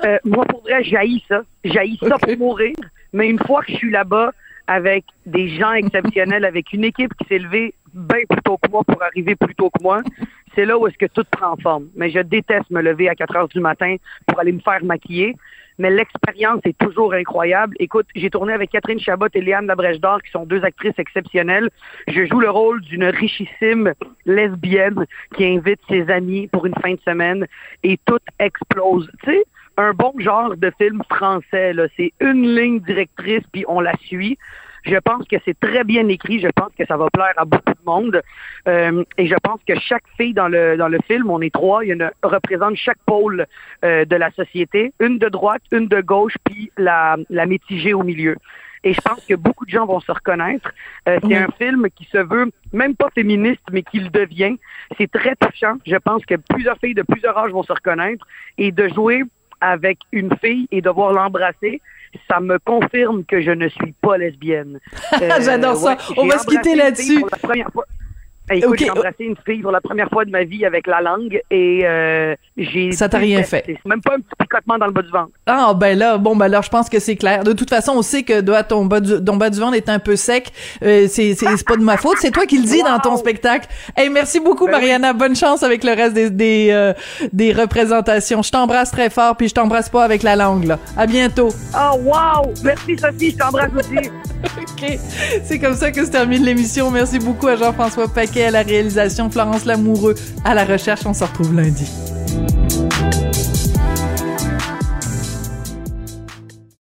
Euh, 0.04 0.18
moi, 0.24 0.44
pour 0.46 0.62
vrai, 0.62 0.82
j'haïs 0.82 1.22
ça. 1.28 1.42
J'haïs 1.62 1.96
ça 2.02 2.18
pour 2.18 2.36
mourir. 2.36 2.74
Mais 3.12 3.30
une 3.30 3.38
fois 3.38 3.62
que 3.62 3.70
je 3.70 3.76
suis 3.76 3.90
là-bas 3.92 4.32
avec 4.66 5.04
des 5.26 5.48
gens 5.48 5.74
exceptionnels, 5.74 6.44
avec 6.44 6.72
une 6.72 6.82
équipe 6.82 7.14
qui 7.14 7.28
s'est 7.28 7.38
levée 7.38 7.72
bien 7.94 8.24
plus 8.28 8.42
tôt 8.42 8.58
que 8.58 8.68
moi 8.68 8.82
pour 8.84 9.00
arriver 9.00 9.36
plus 9.36 9.54
tôt 9.54 9.70
que 9.70 9.80
moi, 9.80 10.02
c'est 10.56 10.64
là 10.64 10.76
où 10.76 10.88
est-ce 10.88 10.98
que 10.98 11.06
tout 11.06 11.22
prend 11.30 11.54
forme. 11.62 11.86
Mais 11.94 12.10
je 12.10 12.18
déteste 12.18 12.68
me 12.70 12.82
lever 12.82 13.08
à 13.08 13.14
4 13.14 13.36
heures 13.36 13.48
du 13.48 13.60
matin 13.60 13.94
pour 14.26 14.40
aller 14.40 14.50
me 14.50 14.58
faire 14.58 14.82
maquiller 14.82 15.36
mais 15.78 15.90
l'expérience 15.90 16.60
est 16.64 16.76
toujours 16.78 17.14
incroyable. 17.14 17.74
Écoute, 17.78 18.06
j'ai 18.14 18.30
tourné 18.30 18.52
avec 18.52 18.70
Catherine 18.70 19.00
Chabot 19.00 19.26
et 19.34 19.40
Léane 19.40 19.66
Labrèche 19.66 20.00
d'Or, 20.00 20.22
qui 20.22 20.30
sont 20.30 20.44
deux 20.44 20.64
actrices 20.64 20.98
exceptionnelles. 20.98 21.70
Je 22.08 22.26
joue 22.26 22.40
le 22.40 22.50
rôle 22.50 22.80
d'une 22.82 23.04
richissime 23.04 23.92
lesbienne 24.26 25.06
qui 25.36 25.44
invite 25.44 25.80
ses 25.88 26.08
amis 26.10 26.48
pour 26.48 26.66
une 26.66 26.74
fin 26.82 26.94
de 26.94 27.00
semaine 27.00 27.46
et 27.82 27.98
tout 28.04 28.20
explose. 28.38 29.10
Tu 29.24 29.30
sais, 29.30 29.44
un 29.76 29.92
bon 29.92 30.12
genre 30.18 30.56
de 30.56 30.70
film 30.78 31.02
français, 31.10 31.72
là. 31.72 31.86
C'est 31.96 32.12
une 32.20 32.54
ligne 32.54 32.80
directrice, 32.80 33.44
puis 33.52 33.64
on 33.68 33.80
la 33.80 33.96
suit. 34.04 34.38
Je 34.82 34.96
pense 34.96 35.26
que 35.28 35.36
c'est 35.44 35.58
très 35.58 35.84
bien 35.84 36.08
écrit. 36.08 36.40
Je 36.40 36.48
pense 36.48 36.70
que 36.78 36.84
ça 36.86 36.96
va 36.96 37.08
plaire 37.10 37.34
à 37.36 37.44
beaucoup 37.44 37.72
de 37.72 37.84
monde. 37.84 38.22
Euh, 38.68 39.04
et 39.18 39.26
je 39.26 39.34
pense 39.42 39.60
que 39.66 39.78
chaque 39.78 40.04
fille 40.16 40.34
dans 40.34 40.48
le 40.48 40.76
dans 40.76 40.88
le 40.88 40.98
film, 41.06 41.30
on 41.30 41.40
est 41.40 41.52
trois, 41.52 41.84
il 41.84 41.90
y 41.90 41.94
en 41.94 42.00
a, 42.00 42.10
représente 42.22 42.76
chaque 42.76 42.98
pôle 43.06 43.46
euh, 43.84 44.04
de 44.04 44.16
la 44.16 44.30
société, 44.32 44.92
une 45.00 45.18
de 45.18 45.28
droite, 45.28 45.62
une 45.72 45.88
de 45.88 46.00
gauche, 46.00 46.34
puis 46.44 46.70
la, 46.76 47.16
la 47.30 47.46
mitigée 47.46 47.94
au 47.94 48.02
milieu. 48.02 48.36
Et 48.84 48.94
je 48.94 49.00
pense 49.00 49.24
que 49.24 49.34
beaucoup 49.34 49.64
de 49.64 49.70
gens 49.70 49.86
vont 49.86 50.00
se 50.00 50.10
reconnaître. 50.10 50.72
Euh, 51.08 51.18
c'est 51.22 51.36
un 51.36 51.48
film 51.56 51.88
qui 51.94 52.04
se 52.06 52.18
veut 52.18 52.50
même 52.72 52.96
pas 52.96 53.10
féministe, 53.14 53.62
mais 53.70 53.82
qui 53.82 54.00
le 54.00 54.08
devient. 54.08 54.56
C'est 54.98 55.10
très 55.10 55.36
touchant. 55.36 55.76
Je 55.86 55.96
pense 55.96 56.26
que 56.26 56.34
plusieurs 56.34 56.76
filles 56.78 56.94
de 56.94 57.02
plusieurs 57.02 57.38
âges 57.38 57.52
vont 57.52 57.62
se 57.62 57.72
reconnaître. 57.72 58.26
Et 58.58 58.72
de 58.72 58.88
jouer 58.88 59.22
avec 59.60 59.98
une 60.10 60.36
fille 60.38 60.66
et 60.72 60.82
devoir 60.82 61.12
l'embrasser, 61.12 61.80
ça 62.30 62.40
me 62.40 62.58
confirme 62.58 63.24
que 63.24 63.40
je 63.40 63.50
ne 63.50 63.68
suis 63.68 63.92
pas 64.00 64.18
lesbienne. 64.18 64.80
J'adore 65.20 65.76
ça. 65.76 65.96
On 66.16 66.26
va 66.26 66.38
se 66.38 66.46
quitter 66.46 66.74
là-dessus. 66.74 67.24
Écoute, 68.50 68.78
j'ai 68.78 68.90
embrassé 68.90 69.24
une 69.24 69.36
fille 69.46 69.62
pour 69.62 69.70
la 69.70 69.80
première 69.80 70.08
fois 70.10 70.24
de 70.24 70.30
ma 70.30 70.42
vie 70.42 70.66
avec 70.66 70.86
la 70.86 71.00
langue 71.00 71.40
et 71.50 71.82
euh, 71.84 72.34
j'ai... 72.56 72.92
Ça 72.92 73.08
t'a 73.08 73.18
rien 73.18 73.42
fait. 73.44 73.62
C'est 73.66 73.88
même 73.88 74.02
pas 74.02 74.14
un 74.14 74.18
petit 74.18 74.34
picotement 74.38 74.78
dans 74.78 74.86
le 74.86 74.92
bas 74.92 75.02
du 75.02 75.10
ventre. 75.10 75.30
Ah 75.46 75.72
ben 75.74 75.96
là, 75.96 76.18
bon 76.18 76.34
ben 76.34 76.48
là, 76.48 76.60
je 76.60 76.68
pense 76.68 76.88
que 76.88 76.98
c'est 76.98 77.16
clair. 77.16 77.44
De 77.44 77.52
toute 77.52 77.70
façon, 77.70 77.92
on 77.96 78.02
sait 78.02 78.24
que 78.24 78.40
doit, 78.40 78.64
ton, 78.64 78.84
bas 78.84 79.00
du, 79.00 79.24
ton 79.24 79.36
bas 79.36 79.48
du 79.48 79.60
ventre 79.60 79.76
est 79.76 79.88
un 79.88 79.98
peu 79.98 80.16
sec. 80.16 80.50
Euh, 80.82 81.06
c'est, 81.08 81.36
pas 81.66 81.76
de 81.76 81.82
ma 81.82 81.96
faute. 81.96 82.16
C'est 82.20 82.32
toi 82.32 82.44
qui 82.44 82.58
le 82.58 82.64
dis 82.64 82.82
dans 82.82 82.98
ton 82.98 83.16
spectacle. 83.16 83.68
Hey, 83.96 84.10
merci 84.10 84.40
beaucoup, 84.40 84.66
ben 84.66 84.72
Mariana. 84.72 85.12
Bonne 85.12 85.36
chance 85.36 85.62
avec 85.62 85.84
le 85.84 85.92
reste 85.92 86.14
des, 86.14 86.30
des, 86.30 86.68
euh, 86.70 86.92
des 87.32 87.52
représentations. 87.52 88.42
Je 88.42 88.50
t'embrasse 88.50 88.90
très 88.90 89.08
fort, 89.08 89.36
puis 89.36 89.48
je 89.48 89.54
t'embrasse 89.54 89.88
pas 89.88 90.04
avec 90.04 90.22
la 90.22 90.36
langue, 90.36 90.64
là. 90.64 90.78
À 90.96 91.06
bientôt. 91.06 91.48
Oh 91.74 91.96
wow! 92.02 92.52
Merci 92.64 92.98
Sophie, 92.98 93.30
je 93.30 93.36
t'embrasse 93.36 93.70
aussi. 93.76 93.96
OK. 94.44 94.98
C'est 95.44 95.58
comme 95.58 95.74
ça 95.74 95.90
que 95.90 96.04
se 96.04 96.10
termine 96.10 96.44
l'émission. 96.44 96.90
Merci 96.90 97.18
beaucoup 97.18 97.46
à 97.46 97.56
Jean-François 97.56 98.08
à 98.34 98.50
la 98.50 98.62
réalisation, 98.62 99.30
Florence 99.30 99.66
Lamoureux 99.66 100.14
à 100.44 100.54
la 100.54 100.64
recherche. 100.64 101.04
On 101.04 101.12
se 101.12 101.22
retrouve 101.22 101.54
lundi. 101.54 101.86